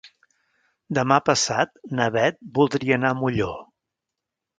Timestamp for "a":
3.15-3.17